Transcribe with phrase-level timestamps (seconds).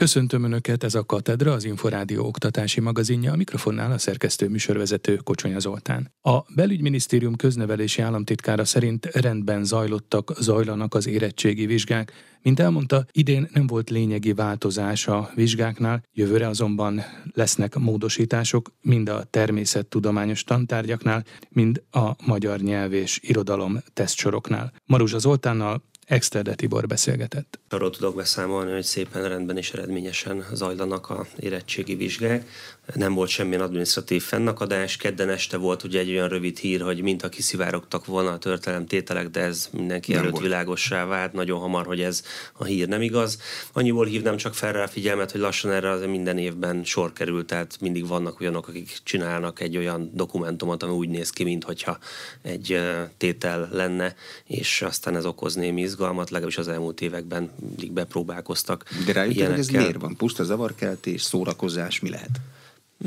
[0.00, 5.58] Köszöntöm Önöket, ez a Katedra, az Inforádió oktatási magazinja, a mikrofonnál a szerkesztő műsorvezető Kocsonya
[5.58, 6.14] Zoltán.
[6.22, 12.12] A belügyminisztérium köznevelési államtitkára szerint rendben zajlottak, zajlanak az érettségi vizsgák.
[12.42, 19.24] Mint elmondta, idén nem volt lényegi változás a vizsgáknál, jövőre azonban lesznek módosítások mind a
[19.24, 24.72] természettudományos tantárgyaknál, mind a magyar nyelv és irodalom tesztsoroknál.
[24.84, 27.58] Maruzsa Zoltánnal Exterde Tibor beszélgetett.
[27.68, 32.48] Arról tudok beszámolni, hogy szépen rendben és eredményesen zajlanak a érettségi vizsgák
[32.94, 34.96] nem volt semmilyen adminisztratív fennakadás.
[34.96, 38.86] Kedden este volt ugye egy olyan rövid hír, hogy mint a kiszivárogtak volna a történelem
[38.86, 40.44] tételek, de ez mindenki nem előtt volt.
[40.44, 43.40] világossá vált nagyon hamar, hogy ez a hír nem igaz.
[43.72, 47.46] Annyiból hívnám csak fel rá a figyelmet, hogy lassan erre az minden évben sor került,
[47.46, 51.98] tehát mindig vannak olyanok, akik csinálnak egy olyan dokumentumot, ami úgy néz ki, mintha
[52.42, 52.80] egy
[53.16, 58.84] tétel lenne, és aztán ez okoz némi izgalmat, legalábbis az elmúlt években mindig bepróbálkoztak.
[59.06, 60.16] De rájöttek, hogy ez miért van?
[60.16, 62.40] Puszta zavarkeltés, szórakozás, mi lehet?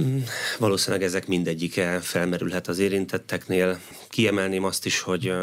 [0.01, 0.17] Mm,
[0.59, 3.79] valószínűleg ezek mindegyike felmerülhet az érintetteknél.
[4.09, 5.33] Kiemelném azt is, hogy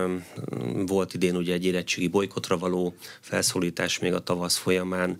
[0.86, 5.18] volt idén ugye egy érettségi bolykotra való felszólítás még a tavasz folyamán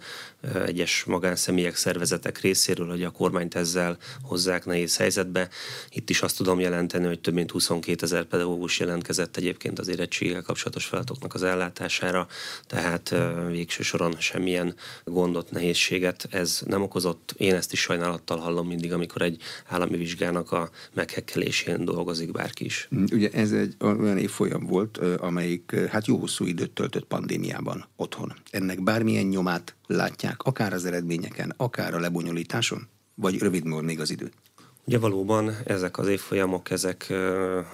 [0.66, 5.48] egyes magánszemélyek, szervezetek részéről, hogy a kormányt ezzel hozzák nehéz helyzetbe.
[5.90, 10.42] Itt is azt tudom jelenteni, hogy több mint 22 ezer pedagógus jelentkezett egyébként az érettséggel
[10.42, 12.26] kapcsolatos feladatoknak az ellátására,
[12.66, 13.14] tehát
[13.50, 14.74] végső soron semmilyen
[15.04, 17.34] gondot, nehézséget ez nem okozott.
[17.36, 22.88] Én ezt is sajnálattal hallom mindig, amikor egy állami vizsgának a meghekkelésén dolgozik bárki is.
[22.94, 28.32] Mm, ugye ez egy olyan évfolyam volt, amelyik hát jó hosszú időt töltött pandémiában otthon.
[28.50, 32.88] Ennek bármilyen nyomát látják, akár az eredményeken, akár a lebonyolításon?
[33.14, 34.30] Vagy rövid még az idő?
[34.84, 37.12] Ugye valóban ezek az évfolyamok, ezek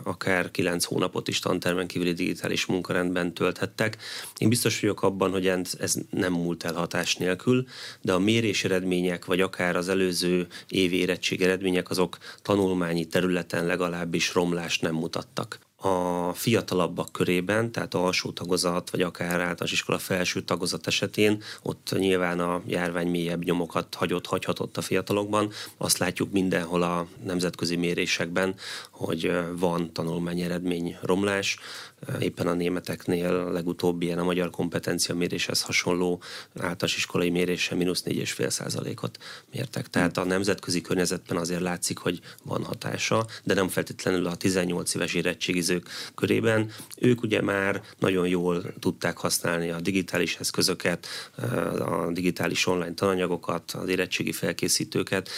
[0.02, 3.96] akár kilenc hónapot is tantermen kívüli digitális munkarendben tölthettek.
[4.38, 7.66] Én biztos vagyok abban, hogy ez nem múlt el hatás nélkül,
[8.00, 14.34] de a mérés eredmények, vagy akár az előző évi érettség eredmények, azok tanulmányi területen legalábbis
[14.34, 20.86] romlást nem mutattak a fiatalabbak körében, tehát alsó tagozat, vagy akár általános iskola felső tagozat
[20.86, 25.50] esetén, ott nyilván a járvány mélyebb nyomokat hagyott, hagyhatott a fiatalokban.
[25.76, 28.54] Azt látjuk mindenhol a nemzetközi mérésekben,
[28.90, 31.58] hogy van tanulmány eredmény romlás.
[32.20, 36.22] Éppen a németeknél a legutóbbi ilyen a magyar kompetencia méréshez hasonló
[36.54, 39.18] általános iskolai mérése mínusz 4,5 százalékot
[39.52, 39.88] mértek.
[39.88, 45.14] Tehát a nemzetközi környezetben azért látszik, hogy van hatása, de nem feltétlenül a 18 éves
[45.14, 46.70] érettségizők körében.
[46.98, 51.06] Ők ugye már nagyon jól tudták használni a digitális eszközöket,
[51.78, 55.28] a digitális online tananyagokat, az érettségi felkészítőket.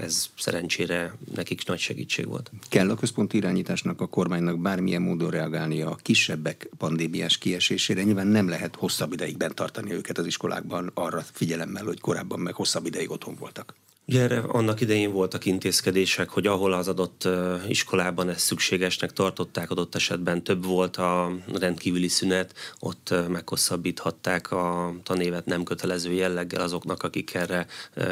[0.00, 2.50] Ez szerencsére nekik nagy segítség volt.
[2.68, 8.02] Kell a központi irányításnak, a kormánynak bármilyen módon reagálnia a kisebbek pandémiás kiesésére.
[8.02, 12.54] Nyilván nem lehet hosszabb ideig bent tartani őket az iskolákban arra figyelemmel, hogy korábban meg
[12.54, 13.74] hosszabb ideig otthon voltak.
[14.06, 17.28] Ugye erre annak idején voltak intézkedések, hogy ahol az adott
[17.68, 25.46] iskolában ezt szükségesnek tartották, adott esetben több volt a rendkívüli szünet, ott meghosszabbíthatták a tanévet
[25.46, 27.66] nem kötelező jelleggel azoknak, akik erre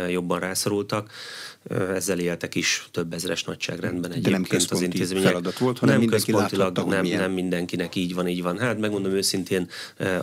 [0.09, 1.13] jobban rászorultak.
[1.95, 5.29] Ezzel éltek is több ezres nagyságrendben egyébként De nem az intézmények.
[5.29, 8.59] feladat volt, hanem nem mindenki láthatta, nem, nem mindenkinek így van, így van.
[8.59, 9.69] Hát megmondom őszintén,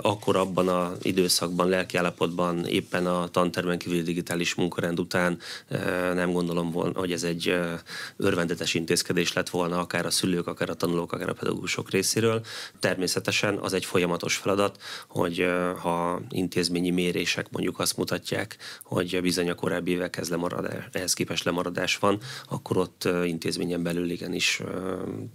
[0.02, 5.38] akkor abban az időszakban, lelkiállapotban éppen a tantermen kívüli digitális munkarend után
[6.14, 7.56] nem gondolom volna, hogy ez egy
[8.18, 12.46] örvendetes intézkedés lett volna, akár a szülők, akár a tanulók, akár a pedagógusok részéről.
[12.80, 15.46] Természetesen az egy folyamatos feladat, hogy
[15.82, 21.98] ha intézményi mérések mondjuk azt mutatják, hogy bizony a korábbi évekhez lemaradás, ehhez képest lemaradás
[21.98, 22.20] van,
[22.50, 24.62] akkor ott intézményen belül igenis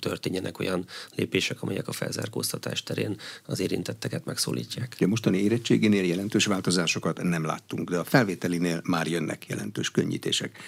[0.01, 0.85] történjenek olyan
[1.15, 3.17] lépések, amelyek a felzárkóztatás terén
[3.47, 4.97] az érintetteket megszólítják.
[5.01, 10.59] A mostani érettségénél jelentős változásokat nem láttunk, de a felvételinél már jönnek jelentős könnyű könnyítések.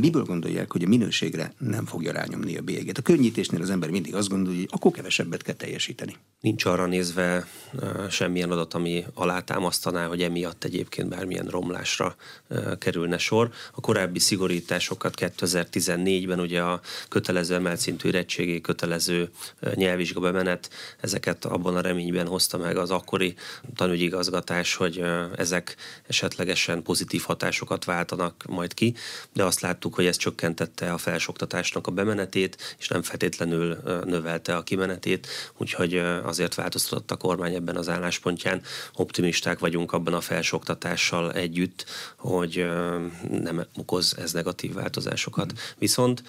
[0.00, 2.98] Miből gondolják, hogy a minőségre nem fogja rányomni a bélyeget?
[2.98, 6.16] A könnyítésnél az ember mindig azt gondolja, hogy akkor kevesebbet kell teljesíteni.
[6.40, 7.46] Nincs arra nézve e,
[8.10, 12.16] semmilyen adat, ami alátámasztaná, hogy emiatt egyébként bármilyen romlásra
[12.48, 13.50] e, kerülne sor.
[13.72, 18.10] A korábbi szigorításokat 2014-ben ugye a kötelező emelt szintű
[18.60, 19.30] kötelező
[19.74, 20.70] nyelvvizsga bemenet,
[21.00, 23.34] ezeket abban a reményben hozta meg az akkori
[23.74, 25.04] tanügyigazgatás, hogy
[25.36, 25.76] ezek
[26.06, 28.94] esetlegesen pozitív hatásokat váltanak majd ki,
[29.32, 34.56] de azt lát, láttuk, hogy ez csökkentette a felsoktatásnak a bemenetét, és nem feltétlenül növelte
[34.56, 35.26] a kimenetét,
[35.56, 38.62] úgyhogy azért változtatott a kormány ebben az álláspontján.
[38.94, 41.84] Optimisták vagyunk abban a felsoktatással együtt,
[42.16, 42.66] hogy
[43.30, 45.52] nem okoz ez negatív változásokat.
[45.78, 46.22] Viszont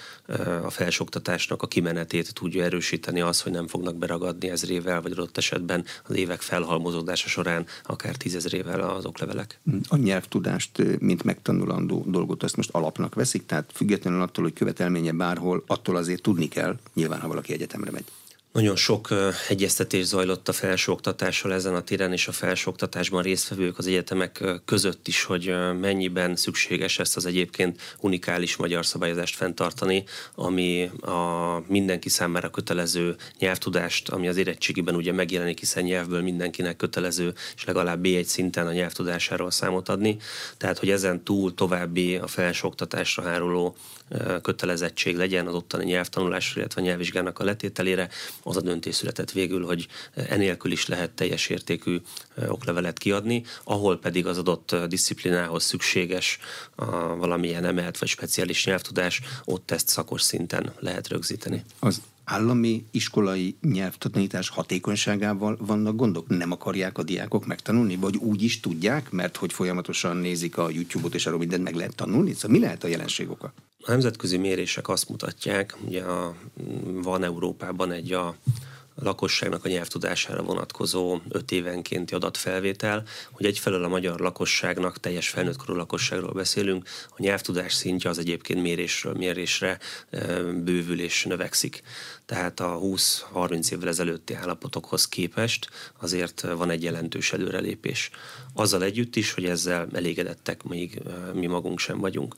[0.64, 5.86] a felsoktatásnak a kimenetét tudja erősíteni az, hogy nem fognak beragadni ezrével, vagy adott esetben
[6.08, 9.60] az évek felhalmozódása során akár tízezrével az oklevelek.
[9.88, 15.64] A nyelvtudást, mint megtanulandó dolgot, azt most alapnak veszik, tehát függetlenül attól, hogy követelménye bárhol,
[15.68, 18.06] attól azért tudni kell, nyilván, ha valaki egyetemre megy.
[18.54, 19.08] Nagyon sok
[19.50, 25.24] egyeztetés zajlott a felsőoktatással ezen a téren, és a felsőoktatásban résztvevők az egyetemek között is,
[25.24, 30.04] hogy mennyiben szükséges ezt az egyébként unikális magyar szabályozást fenntartani,
[30.36, 37.34] ami a mindenki számára kötelező nyelvtudást, ami az érettségiben ugye megjelenik, hiszen nyelvből mindenkinek kötelező,
[37.56, 40.18] és legalább B1 szinten a nyelvtudásáról számot adni.
[40.58, 43.76] Tehát, hogy ezen túl további a felsőoktatásra háruló
[44.42, 48.10] kötelezettség legyen az ottani nyelvtanulásra, illetve a nyelvvizsgának a letételére,
[48.44, 52.02] az a döntés született végül, hogy enélkül is lehet teljes értékű
[52.48, 56.40] oklevelet kiadni, ahol pedig az adott disziplinához szükséges
[56.76, 61.64] a valamilyen emelt vagy speciális nyelvtudás, ott ezt szakos szinten lehet rögzíteni.
[61.80, 66.28] Az állami iskolai nyelvtanítás hatékonyságával vannak gondok?
[66.28, 67.96] Nem akarják a diákok megtanulni?
[67.96, 71.96] Vagy úgy is tudják, mert hogy folyamatosan nézik a YouTube-ot, és arról mindent meg lehet
[71.96, 72.34] tanulni?
[72.34, 73.54] Szóval mi lehet a jelenség oka?
[73.86, 76.36] A nemzetközi mérések azt mutatják, ugye a,
[76.84, 78.36] van Európában egy a
[78.96, 86.32] lakosságnak a nyelvtudására vonatkozó öt évenkénti adatfelvétel, hogy egyfelől a magyar lakosságnak, teljes felnőttkorú lakosságról
[86.32, 89.80] beszélünk, a nyelvtudás szintje az egyébként mérésről mérésre
[90.64, 91.82] bővül és növekszik.
[92.26, 95.70] Tehát a 20-30 évvel ezelőtti állapotokhoz képest
[96.00, 98.10] azért van egy jelentős előrelépés.
[98.54, 101.02] Azzal együtt is, hogy ezzel elégedettek még
[101.34, 102.36] mi magunk sem vagyunk.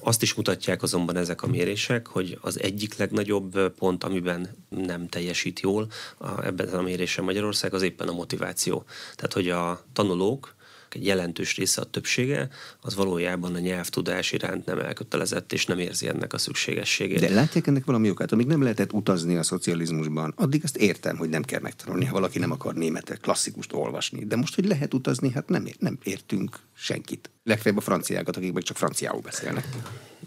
[0.00, 5.60] Azt is mutatják azonban ezek a mérések, hogy az egyik legnagyobb pont, amiben nem teljesít
[5.60, 5.88] jól
[6.18, 8.84] a, ebben a mérésen Magyarország, az éppen a motiváció.
[9.14, 10.54] Tehát, hogy a tanulók
[10.94, 12.48] egy jelentős része, a többsége,
[12.80, 17.20] az valójában a nyelvtudás iránt nem elkötelezett, és nem érzi ennek a szükségességét.
[17.20, 18.32] De látják ennek valami okát?
[18.32, 22.38] Amíg nem lehetett utazni a szocializmusban, addig azt értem, hogy nem kell megtanulni, ha valaki
[22.38, 24.24] nem akar németet, klasszikust olvasni.
[24.24, 27.30] De most, hogy lehet utazni, hát nem, nem értünk senkit.
[27.44, 29.64] Legfeljebb a franciákat, akik meg csak franciául beszélnek.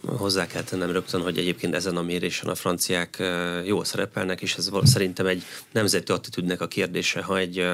[0.05, 3.23] Hozzá kell tennem rögtön, hogy egyébként ezen a mérésen a franciák
[3.65, 7.21] jól szerepelnek, és ez szerintem egy nemzeti attitűdnek a kérdése.
[7.21, 7.69] Ha egy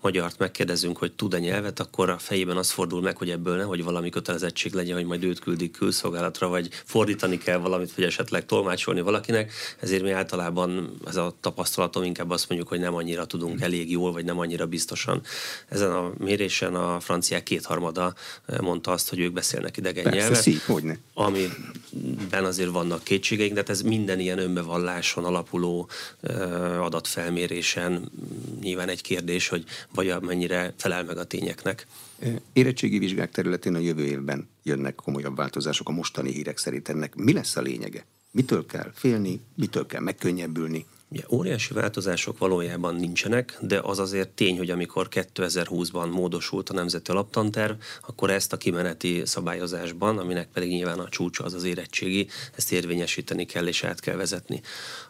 [0.00, 4.10] magyart megkérdezünk, hogy tud-e nyelvet, akkor a fejében az fordul meg, hogy ebből hogy valami
[4.10, 9.52] kötelezettség legyen, hogy majd őt küldik külszolgálatra, vagy fordítani kell valamit, vagy esetleg tolmácsolni valakinek.
[9.80, 14.12] Ezért mi általában ez a tapasztalatom inkább azt mondjuk, hogy nem annyira tudunk elég jól,
[14.12, 15.22] vagy nem annyira biztosan.
[15.68, 18.14] Ezen a mérésen a franciák kétharmada
[18.60, 20.42] mondta azt, hogy ők beszélnek idegen Persze, nyelvet.
[20.42, 20.98] Szí, hogyne.
[22.28, 25.88] Amiben azért vannak kétségeink, de hát ez minden ilyen önbevalláson alapuló
[26.80, 28.10] adatfelmérésen
[28.60, 31.86] nyilván egy kérdés, hogy vagy mennyire felel meg a tényeknek.
[32.52, 37.14] Érettségi vizsgák területén a jövő évben jönnek komolyabb változások a mostani hírek szerint ennek.
[37.14, 38.06] Mi lesz a lényege?
[38.30, 40.86] Mitől kell félni, mitől kell megkönnyebbülni?
[41.10, 47.10] Ugye, óriási változások valójában nincsenek, de az azért tény, hogy amikor 2020-ban módosult a Nemzeti
[47.10, 47.72] Alaptanterv,
[48.06, 53.44] akkor ezt a kimeneti szabályozásban, aminek pedig nyilván a csúcsa az az érettségi, ezt érvényesíteni
[53.44, 54.60] kell és át kell vezetni.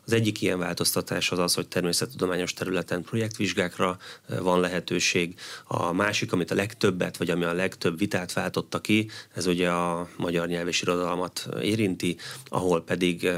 [0.04, 3.98] Az egyik ilyen változtatás az az, hogy természettudományos területen projektvizsgákra
[4.40, 5.34] van lehetőség.
[5.64, 10.08] A másik, amit a legtöbbet, vagy ami a legtöbb vitát váltotta ki, ez ugye a
[10.16, 12.16] magyar nyelv és irodalmat érinti,
[12.48, 13.30] ahol pedig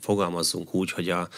[0.00, 1.28] fogalmazzunk úgy, hogy a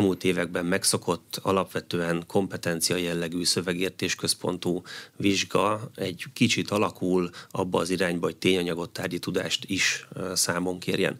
[0.00, 4.82] elmúlt években megszokott alapvetően kompetencia jellegű szövegértésközpontú
[5.16, 11.18] vizsga egy kicsit alakul abba az irányba, hogy tényanyagot tárgyi tudást is számon kérjen.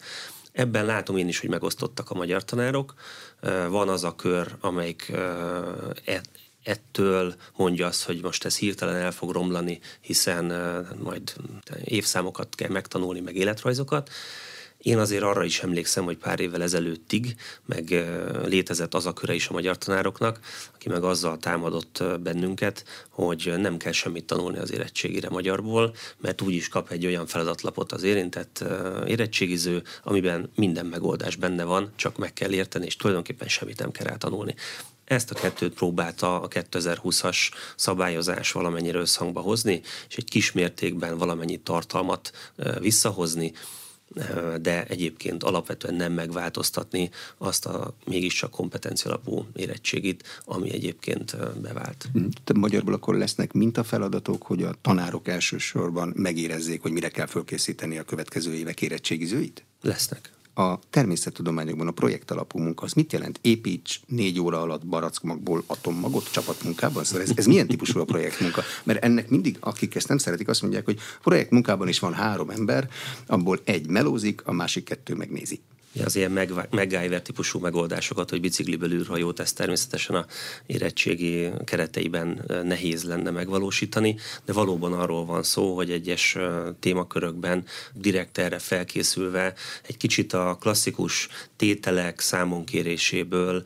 [0.51, 2.93] Ebben látom én is, hogy megosztottak a magyar tanárok.
[3.69, 5.09] Van az a kör, amelyik
[6.05, 6.21] e,
[6.63, 10.45] ettől mondja azt, hogy most ez hirtelen el fog romlani, hiszen
[11.03, 11.33] majd
[11.83, 14.09] évszámokat kell megtanulni, meg életrajzokat.
[14.81, 17.35] Én azért arra is emlékszem, hogy pár évvel ezelőttig
[17.65, 18.05] meg
[18.45, 20.39] létezett az a köre is a magyar tanároknak,
[20.73, 26.53] aki meg azzal támadott bennünket, hogy nem kell semmit tanulni az érettségire magyarból, mert úgy
[26.53, 28.63] is kap egy olyan feladatlapot az érintett
[29.07, 34.07] érettségiző, amiben minden megoldás benne van, csak meg kell érteni, és tulajdonképpen semmit nem kell
[34.07, 34.55] eltanulni.
[35.05, 37.37] Ezt a kettőt próbálta a 2020-as
[37.75, 42.31] szabályozás valamennyire összhangba hozni, és egy kis mértékben valamennyi tartalmat
[42.79, 43.53] visszahozni,
[44.61, 52.09] de egyébként alapvetően nem megváltoztatni azt a mégiscsak kompetencia alapú érettségit, ami egyébként bevált.
[52.13, 52.25] Mhm.
[52.43, 58.03] Te magyarból akkor lesznek mintafeladatok, hogy a tanárok elsősorban megérezzék, hogy mire kell fölkészíteni a
[58.03, 59.63] következő évek érettségizőit?
[59.81, 63.39] Lesznek a természettudományokban a projekt alapú munka, az mit jelent?
[63.41, 67.03] Építs négy óra alatt barackmagból atommagot csapatmunkában?
[67.03, 68.61] Szóval ez, ez milyen típusú a projektmunka?
[68.83, 72.89] Mert ennek mindig, akik ezt nem szeretik, azt mondják, hogy projektmunkában is van három ember,
[73.27, 75.61] abból egy melózik, a másik kettő megnézi
[76.03, 76.31] az ilyen
[76.69, 80.25] MacGyver típusú megoldásokat, hogy bicikliből űrhajót, ezt természetesen a
[80.65, 86.37] érettségi kereteiben nehéz lenne megvalósítani, de valóban arról van szó, hogy egyes
[86.79, 89.53] témakörökben direkt erre felkészülve
[89.87, 93.63] egy kicsit a klasszikus tételek számonkéréséből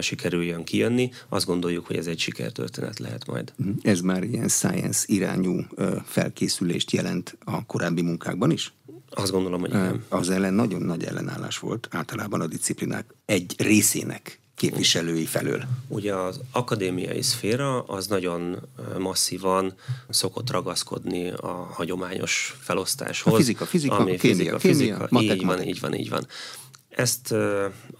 [0.00, 1.10] sikerüljön kijönni.
[1.28, 3.52] Azt gondoljuk, hogy ez egy sikertörténet lehet majd.
[3.56, 3.70] Mhm.
[3.82, 5.60] Ez már ilyen science irányú
[6.04, 8.72] felkészülést jelent a korábbi munkákban is?
[9.10, 10.04] Azt gondolom, hogy igen.
[10.08, 15.62] Az ellen nagyon nagy ellenállás volt általában a disziplinák egy részének képviselői felől.
[15.88, 18.56] Ugye az akadémiai szféra az nagyon
[18.98, 19.74] masszívan
[20.08, 23.32] szokott ragaszkodni a hagyományos felosztáshoz.
[23.32, 25.66] A fizika, fizika, ami kémia, fizika, fizika, kémia, matek, így van, matek.
[25.66, 26.26] így van, így van.
[26.96, 27.32] Ezt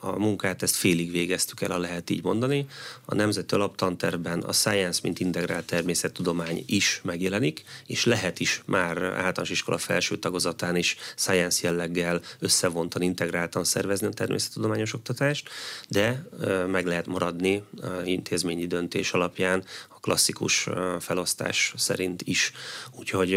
[0.01, 2.67] a munkát, ezt félig végeztük el, ha lehet így mondani.
[3.05, 9.51] A Nemzeti Alaptanterben a Science, mint integrált természettudomány is megjelenik, és lehet is már általános
[9.51, 15.49] iskola felső tagozatán is Science jelleggel összevontan, integráltan szervezni a természettudományos oktatást,
[15.89, 16.29] de
[16.67, 17.63] meg lehet maradni
[18.05, 19.65] intézményi döntés alapján
[20.07, 20.69] klasszikus
[21.01, 22.53] felosztás szerint is.
[22.93, 23.33] Úgyhogy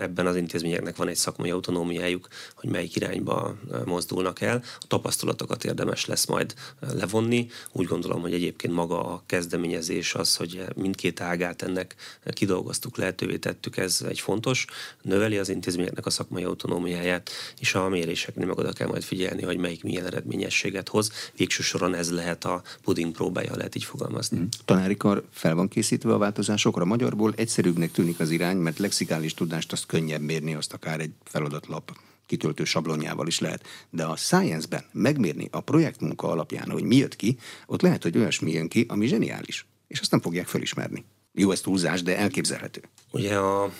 [0.00, 4.62] ebben az intézményeknek van egy szakmai autonómiájuk, hogy melyik irányba mozdulnak el.
[4.78, 7.46] A tapasztalatokat érdemes lesz majd levonni.
[7.72, 11.94] Úgy gondolom, hogy egyébként maga a kezdeményezés az, hogy mindkét ágát ennek
[12.30, 14.66] kidolgoztuk, lehetővé tettük, ez egy fontos.
[15.02, 19.58] Növeli az intézményeknek a szakmai autonómiáját, és a méréseknél meg oda kell majd figyelni, hogy
[19.58, 21.12] melyik milyen eredményességet hoz.
[21.36, 24.38] Végső soron ez lehet a puding próbája, lehet így fogalmazni.
[24.38, 24.44] Mm.
[24.64, 26.84] Tanári kar fel van készítve készítve a változásokra.
[26.84, 31.96] Magyarból egyszerűbbnek tűnik az irány, mert lexikális tudást azt könnyebb mérni, azt akár egy feladatlap
[32.26, 33.66] kitöltő sablonjával is lehet.
[33.90, 38.52] De a science-ben megmérni a projektmunka alapján, hogy mi jött ki, ott lehet, hogy olyasmi
[38.52, 39.66] jön ki, ami zseniális.
[39.88, 41.04] És azt nem fogják felismerni.
[41.38, 42.80] Jó, ez túlzás, de elképzelhető.
[43.10, 43.72] Ugye a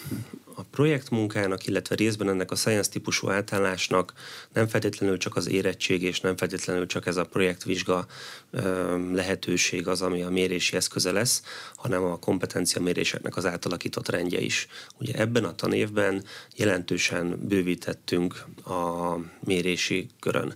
[0.58, 4.12] a projektmunkának, illetve részben ennek a science típusú átállásnak
[4.52, 8.06] nem feltétlenül csak az érettség, és nem feltétlenül csak ez a projektvizsga
[9.12, 11.42] lehetőség az, ami a mérési eszköze lesz,
[11.76, 14.66] hanem a kompetencia méréseknek az átalakított rendje is.
[15.00, 16.24] Ugye ebben a tanévben
[16.56, 20.54] jelentősen bővítettünk a mérési körön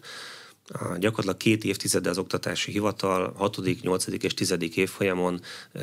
[0.98, 4.06] gyakorlatilag két évtizede az oktatási hivatal 6., 8.
[4.06, 4.56] és 10.
[4.74, 5.40] évfolyamon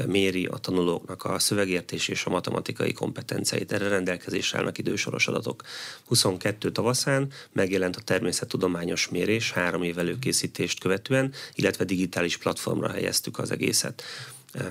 [0.08, 3.72] méri a tanulóknak a szövegértés és a matematikai kompetenciáit.
[3.72, 5.64] Erre rendelkezésre állnak idősoros adatok.
[6.06, 13.52] 22 tavaszán megjelent a természettudományos mérés három év előkészítést követően, illetve digitális platformra helyeztük az
[13.52, 14.04] egészet.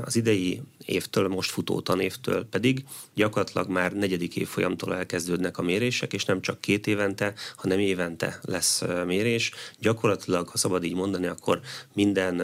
[0.04, 6.25] Az idei évtől, most futó tanévtől pedig gyakorlatilag már negyedik évfolyamtól elkezdődnek a mérések, és
[6.25, 9.52] nem csak két évente, hanem évente lesz mérés.
[9.78, 11.61] Gyakorlatilag, ha szabad így mondani, akkor
[11.94, 12.35] minden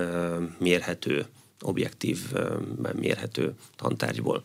[0.59, 1.27] mérhető,
[1.61, 2.19] objektív
[2.93, 4.45] mérhető tantárgyból.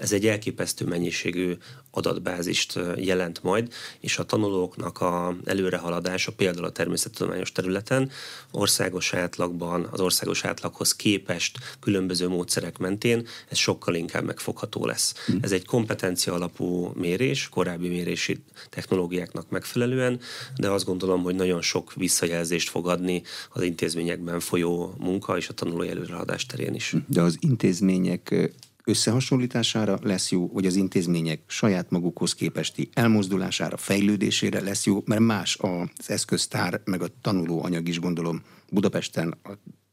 [0.00, 1.56] Ez egy elképesztő mennyiségű
[1.90, 8.10] adatbázist jelent majd, és a tanulóknak a előrehaladása például a természettudományos területen
[8.50, 15.14] országos átlagban, az országos átlaghoz képest különböző módszerek mentén ez sokkal inkább megfogható lesz.
[15.32, 15.36] Mm.
[15.40, 20.20] Ez egy kompetencia alapú mérés, korábbi mérési technológiáknak megfelelően,
[20.56, 25.52] de azt gondolom, hogy nagyon sok visszajelzést fog adni az intézményekben folyó munka és a
[25.54, 26.94] tanulói előrehaladás terén is.
[27.06, 28.52] De az intézmények
[28.90, 35.58] összehasonlítására lesz jó, vagy az intézmények saját magukhoz képesti elmozdulására, fejlődésére lesz jó, mert más
[35.60, 39.50] az eszköztár, meg a tanuló anyag is gondolom Budapesten, a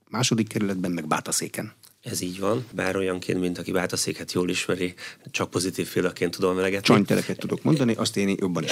[0.10, 1.74] második kerületben, meg Bátaszéken.
[2.04, 4.94] Ez így van, bár olyanként, mint aki Bátaszéket jól ismeri,
[5.32, 6.86] csak pozitív félőként tudom melegetni.
[6.94, 8.72] Csanytereket tudok mondani, azt én jobban is.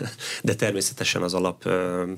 [0.42, 1.68] De természetesen az alap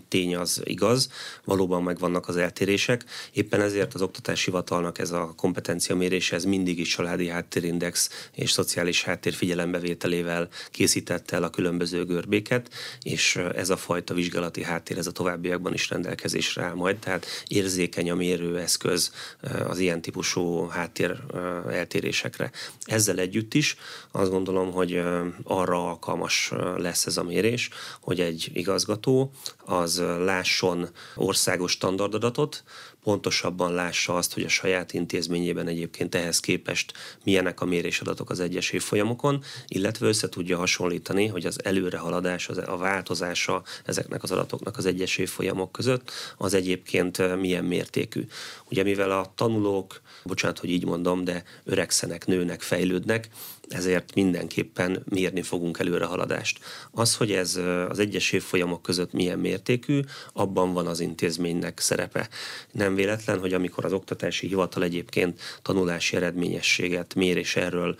[0.08, 1.10] tény az igaz,
[1.44, 3.04] valóban megvannak az eltérések.
[3.32, 8.50] Éppen ezért az oktatási hivatalnak ez a kompetencia mérése, ez mindig is családi háttérindex és
[8.50, 12.70] szociális háttér figyelembevételével készítette el a különböző görbéket,
[13.02, 18.10] és ez a fajta vizsgálati háttér, ez a továbbiakban is rendelkezésre áll majd, tehát érzékeny
[18.10, 19.12] a mérőeszköz
[19.68, 21.16] az ilyen típusú típusú háttér
[21.70, 22.50] eltérésekre.
[22.84, 23.76] Ezzel együtt is
[24.10, 25.02] azt gondolom, hogy
[25.44, 27.68] arra alkalmas lesz ez a mérés,
[28.00, 29.30] hogy egy igazgató
[29.64, 32.64] az lásson országos standardadatot,
[33.02, 36.92] pontosabban lássa azt, hogy a saját intézményében egyébként ehhez képest
[37.24, 43.62] milyenek a mérésadatok az egyes évfolyamokon, illetve össze tudja hasonlítani, hogy az előrehaladás, a változása
[43.84, 48.26] ezeknek az adatoknak az egyes évfolyamok között az egyébként milyen mértékű.
[48.70, 53.28] Ugye mivel a tanulók, bocsánat, hogy így mondom, de öregszenek, nőnek, fejlődnek,
[53.68, 56.58] ezért mindenképpen mérni fogunk előrehaladást.
[56.90, 60.00] Az, hogy ez az egyes évfolyamok között milyen mértékű,
[60.32, 62.28] abban van az intézménynek szerepe.
[62.72, 67.96] Nem véletlen, hogy amikor az oktatási hivatal egyébként tanulási eredményességet mér és erről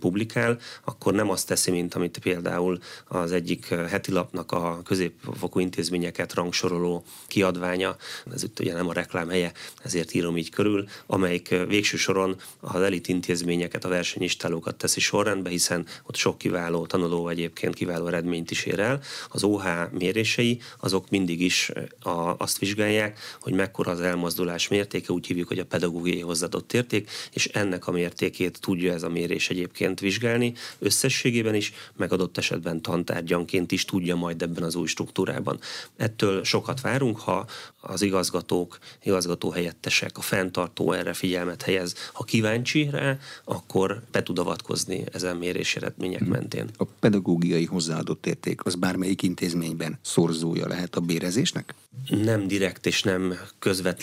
[0.00, 6.34] publikál, akkor nem azt teszi, mint amit például az egyik heti lapnak a középfokú intézményeket
[6.34, 7.96] rangsoroló kiadványa,
[8.32, 12.80] ez itt ugye nem a reklám helye, ezért írom így körül, amelyik végső soron az
[12.80, 18.64] elit intézményeket, a versenyistálókat teszi sorrendbe, hiszen ott sok kiváló tanuló egyébként kiváló eredményt is
[18.64, 19.00] ér el.
[19.28, 21.70] Az OH mérései azok mindig is
[22.02, 27.10] a, azt vizsgálják, hogy mekkora az elmozdulás mértéke, úgy hívjuk, hogy a pedagógiai hozzáadott érték,
[27.32, 32.82] és ennek a mértékét tudja ez a mérés egyébként vizsgálni, összességében is, meg adott esetben
[32.82, 35.58] tantárgyanként is tudja majd ebben az új struktúrában.
[35.96, 37.46] Ettől sokat várunk, ha
[37.80, 41.94] az igazgatók, igazgatóhelyettesek, a fenntartó erre figyelmet helyez.
[42.12, 46.30] Ha kíváncsi rá, akkor be tud avatkozni ezen mérés eredmények hmm.
[46.30, 46.70] mentén.
[46.76, 51.74] A pedagógiai hozzáadott érték az bármelyik intézményben szorzója lehet a bérezésnek?
[52.08, 53.38] Nem direkt és nem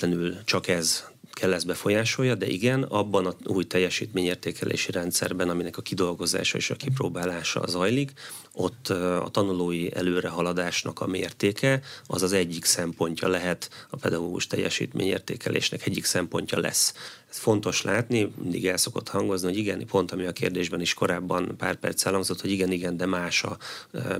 [0.09, 5.81] közvetlenül csak ez kell ezt befolyásolja, de igen, abban a új teljesítményértékelési rendszerben, aminek a
[5.81, 8.11] kidolgozása és a kipróbálása zajlik,
[8.59, 16.05] ott a tanulói előrehaladásnak a mértéke az az egyik szempontja lehet a pedagógus teljesítményértékelésnek, egyik
[16.05, 16.93] szempontja lesz.
[17.29, 21.55] Ez fontos látni, mindig el szokott hangozni, hogy igen, pont ami a kérdésben is korábban
[21.57, 23.57] pár perc elhangzott, hogy igen, igen, de más a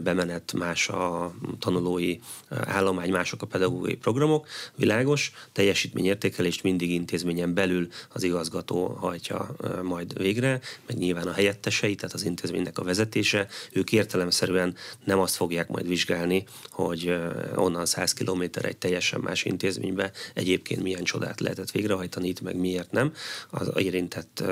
[0.02, 2.20] bemenet, más a tanulói
[2.50, 4.48] állomány, mások a pedagógiai programok.
[4.76, 12.16] Világos, teljesítményértékelést mindig intézményen belül az igazgató hajtja majd végre, meg nyilván a helyettesei, tehát
[12.16, 13.92] az intézménynek a vezetése, ők
[14.30, 17.14] értelemszerűen nem azt fogják majd vizsgálni, hogy
[17.56, 22.92] onnan 100 km egy teljesen más intézménybe egyébként milyen csodát lehetett végrehajtani, itt meg miért
[22.92, 23.14] nem.
[23.50, 24.44] Az érintett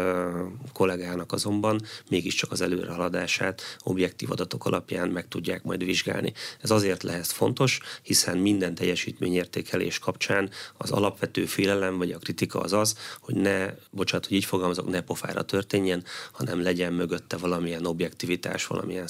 [0.73, 6.33] kollégának azonban mégiscsak az előrehaladását objektív adatok alapján meg tudják majd vizsgálni.
[6.61, 12.73] Ez azért lehet fontos, hiszen minden teljesítményértékelés kapcsán az alapvető félelem vagy a kritika az
[12.73, 18.67] az, hogy ne, bocsánat, hogy így fogalmazok, ne pofára történjen, hanem legyen mögötte valamilyen objektivitás,
[18.67, 19.07] valamilyen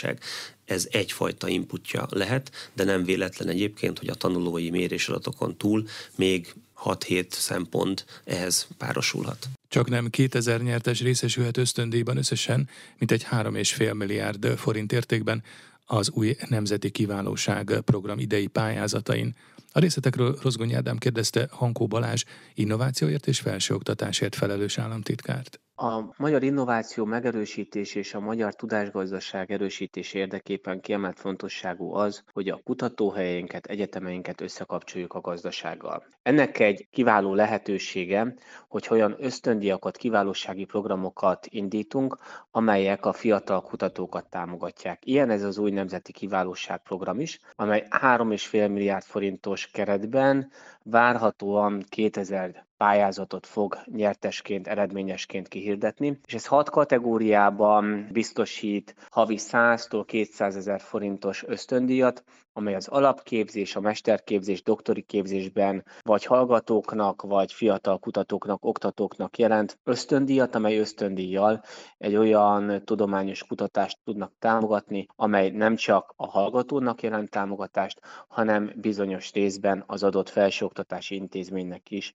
[0.00, 0.18] szakmaiság.
[0.64, 6.54] Ez egyfajta inputja lehet, de nem véletlen egyébként, hogy a tanulói mérésadatokon túl még
[6.84, 9.48] 6-7 szempont ehhez párosulhat.
[9.68, 15.42] Csak nem 2000 nyertes részesülhet ösztöndíjban összesen, mint egy 3,5 milliárd forint értékben
[15.84, 19.34] az új Nemzeti Kiválóság program idei pályázatain.
[19.72, 25.60] A részletekről Rozgony Ádám kérdezte Hankó Balázs innovációért és felsőoktatásért felelős államtitkárt.
[25.82, 32.60] A magyar innováció megerősítés és a magyar tudásgazdaság erősítés érdekében kiemelt fontosságú az, hogy a
[32.64, 36.04] kutatóhelyeinket, egyetemeinket összekapcsoljuk a gazdasággal.
[36.22, 38.34] Ennek egy kiváló lehetősége,
[38.68, 42.16] hogy olyan ösztöndiakat, kiválósági programokat indítunk,
[42.50, 45.06] amelyek a fiatal kutatókat támogatják.
[45.06, 50.50] Ilyen ez az új Nemzeti Kiválóságprogram is, amely 3,5 milliárd forintos keretben
[50.82, 60.56] várhatóan 2000 pályázatot fog nyertesként, eredményesként kihirdetni, és ez hat kategóriában biztosít havi 100-tól 200
[60.56, 68.64] ezer forintos ösztöndíjat, amely az alapképzés, a mesterképzés, doktori képzésben vagy hallgatóknak, vagy fiatal kutatóknak,
[68.64, 71.62] oktatóknak jelent ösztöndíjat, amely ösztöndíjjal
[71.98, 79.32] egy olyan tudományos kutatást tudnak támogatni, amely nem csak a hallgatónak jelent támogatást, hanem bizonyos
[79.32, 82.14] részben az adott felsőoktatási intézménynek is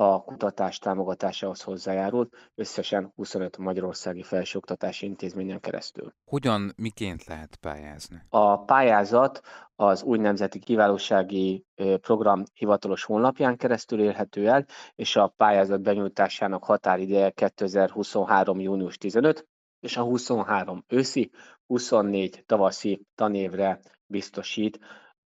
[0.00, 6.14] a kutatás támogatásához hozzájárult, összesen 25 magyarországi felsőoktatási intézményen keresztül.
[6.24, 8.22] Hogyan, miként lehet pályázni?
[8.28, 9.40] A pályázat
[9.76, 11.64] az új nemzeti kiválósági
[12.00, 18.60] program hivatalos honlapján keresztül érhető el, és a pályázat benyújtásának határideje 2023.
[18.60, 19.46] június 15,
[19.80, 21.30] és a 23 őszi,
[21.66, 24.78] 24 tavaszi tanévre biztosít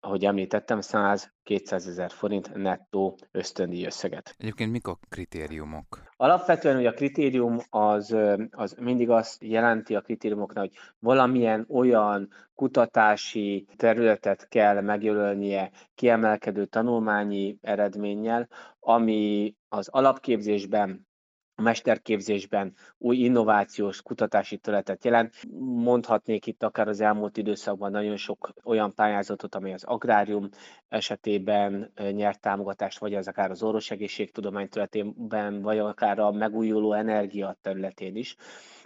[0.03, 1.27] ahogy említettem, 100-200
[1.71, 4.35] ezer forint nettó ösztöndíj összeget.
[4.37, 6.03] Egyébként mik a kritériumok?
[6.15, 8.15] Alapvetően hogy a kritérium az,
[8.51, 17.57] az mindig azt jelenti a kritériumoknak, hogy valamilyen olyan kutatási területet kell megjelölnie kiemelkedő tanulmányi
[17.61, 18.47] eredménnyel,
[18.79, 21.07] ami az alapképzésben
[21.55, 25.35] a mesterképzésben új innovációs kutatási területet jelent.
[25.59, 30.49] Mondhatnék itt akár az elmúlt időszakban nagyon sok olyan pályázatot, amely az agrárium
[30.87, 38.15] esetében nyert támogatást, vagy az akár az orvosegészségtudomány területében, vagy akár a megújuló energia területén
[38.15, 38.35] is.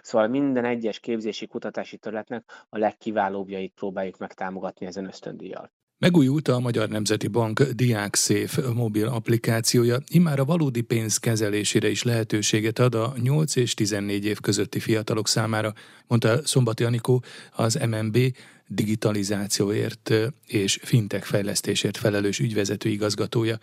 [0.01, 5.71] Szóval minden egyes képzési kutatási területnek a legkiválóbbjait próbáljuk megtámogatni ezen ösztöndíjjal.
[5.99, 12.03] Megújult a Magyar Nemzeti Bank Diák Safe mobil applikációja, immár a valódi pénz kezelésére is
[12.03, 15.73] lehetőséget ad a 8 és 14 év közötti fiatalok számára,
[16.07, 18.17] mondta Szombati Anikó, az MNB
[18.67, 20.13] digitalizációért
[20.45, 23.59] és fintech fejlesztésért felelős ügyvezető igazgatója.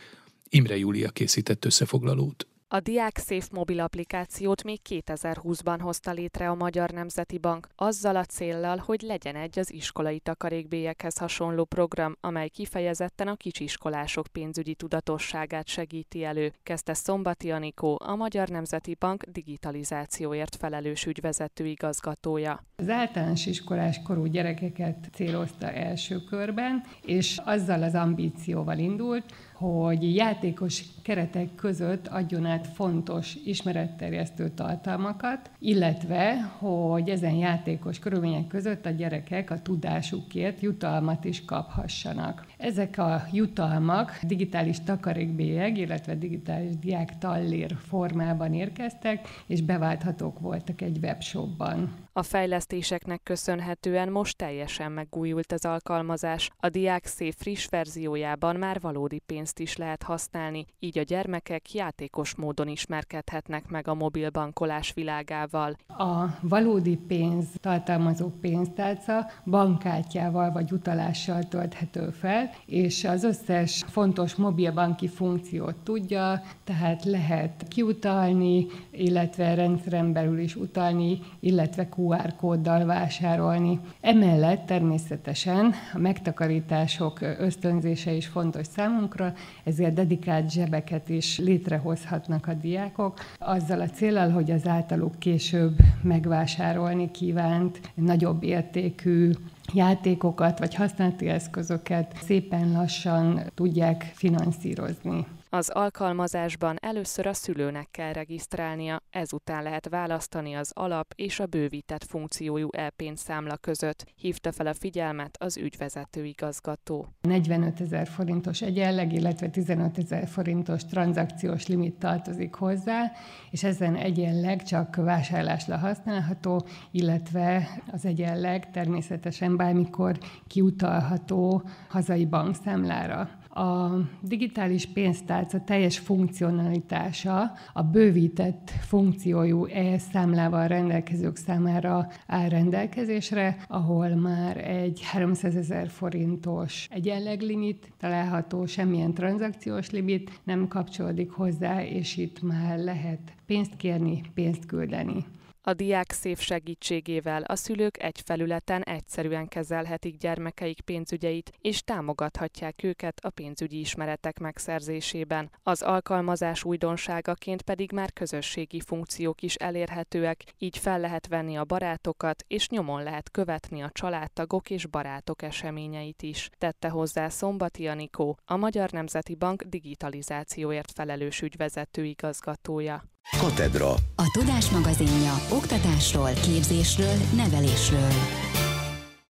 [0.49, 2.47] Imre Júlia készített összefoglalót.
[2.75, 8.25] A Diák Safe mobil applikációt még 2020-ban hozta létre a Magyar Nemzeti Bank, azzal a
[8.25, 15.67] céllal, hogy legyen egy az iskolai takarékbélyekhez hasonló program, amely kifejezetten a kisiskolások pénzügyi tudatosságát
[15.67, 22.65] segíti elő, kezdte Szombati Anikó, a Magyar Nemzeti Bank digitalizációért felelős ügyvezető igazgatója.
[22.77, 30.85] Az általános iskolás korú gyerekeket célozta első körben, és azzal az ambícióval indult, hogy játékos
[31.03, 39.51] keretek között adjon át fontos ismeretterjesztő tartalmakat, illetve, hogy ezen játékos körülmények között a gyerekek
[39.51, 42.47] a tudásukért jutalmat is kaphassanak.
[42.57, 50.99] Ezek a jutalmak digitális takarékbélyeg, illetve digitális diák tallér formában érkeztek, és beválthatók voltak egy
[51.03, 52.04] webshopban.
[52.17, 56.51] A fejlesztéseknek köszönhetően most teljesen megújult az alkalmazás.
[56.57, 62.35] A diák szép friss verziójában már valódi pénzt is lehet használni, így a gyermekek játékos
[62.35, 65.77] módon ismerkedhetnek meg a mobilbankolás világával.
[65.87, 75.09] A valódi pénz tartalmazó pénztárca bankkártyával vagy utalással tölthető fel, és az összes fontos mobilbanki
[75.09, 82.03] funkciót tudja, tehát lehet kiutalni, illetve rendszeren belül is utalni, illetve QR
[82.37, 83.81] kóddal vásárolni.
[84.01, 89.33] Emellett természetesen a megtakarítások ösztönzése is fontos számunkra,
[89.65, 97.11] ezért dedikált zsebeket is létrehozhatnak a diákok, azzal a célral, hogy az általuk később megvásárolni
[97.11, 99.31] kívánt nagyobb értékű
[99.73, 105.27] játékokat vagy használati eszközöket szépen lassan tudják finanszírozni.
[105.55, 112.05] Az alkalmazásban először a szülőnek kell regisztrálnia, ezután lehet választani az alap és a bővített
[112.05, 117.07] funkciójú elpénzszámla között, hívta fel a figyelmet az ügyvezető igazgató.
[117.21, 123.13] 45 ezer forintos egyenleg, illetve 15 ezer forintos tranzakciós limit tartozik hozzá,
[123.51, 133.43] és ezen egyenleg csak vásárlásra használható, illetve az egyenleg természetesen bármikor kiutalható hazai bankszámlára.
[133.55, 144.09] A digitális pénztárca teljes funkcionalitása a bővített funkciójú ES számlával rendelkezők számára áll rendelkezésre, ahol
[144.09, 152.43] már egy 300 ezer forintos egyenleglimit található, semmilyen tranzakciós limit nem kapcsolódik hozzá, és itt
[152.43, 155.25] már lehet pénzt kérni, pénzt küldeni.
[155.67, 163.21] A diák szép segítségével a szülők egy felületen egyszerűen kezelhetik gyermekeik pénzügyeit, és támogathatják őket
[163.21, 165.51] a pénzügyi ismeretek megszerzésében.
[165.63, 172.45] Az alkalmazás újdonságaként pedig már közösségi funkciók is elérhetőek, így fel lehet venni a barátokat,
[172.47, 176.51] és nyomon lehet követni a családtagok és barátok eseményeit is.
[176.59, 183.05] Tette hozzá Szombati Anikó, a Magyar Nemzeti Bank digitalizációért felelős ügyvezető igazgatója.
[183.39, 183.91] Katedra.
[184.17, 188.09] A Tudás magazinja oktatásról, képzésről, nevelésről.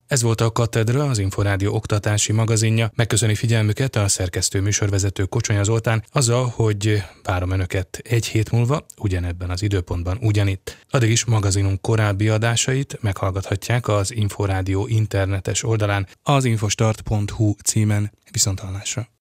[0.08, 2.92] Ez volt a Katedra, az Inforádió oktatási magazinja.
[2.96, 9.50] Megköszöni figyelmüket a szerkesztő műsorvezető Kocsonya Zoltán azzal, hogy várom Önöket egy hét múlva, ugyanebben
[9.50, 10.86] az időpontban, ugyanitt.
[10.90, 18.12] Addig is magazinunk korábbi adásait meghallgathatják az Inforádió internetes oldalán az infostart.hu címen.
[18.32, 19.15] Viszontalásra!